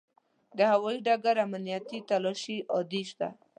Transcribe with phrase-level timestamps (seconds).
[0.57, 3.29] د هوایي ډګر امنیتي تلاشي عادي ده.